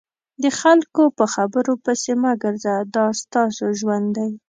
د 0.43 0.45
خلکو 0.59 1.03
په 1.17 1.25
خبرو 1.33 1.73
پسې 1.83 2.11
مه 2.21 2.31
ګرځه 2.43 2.75
دا 2.95 3.05
ستاسو 3.21 3.65
ژوند 3.79 4.07
دی. 4.17 4.31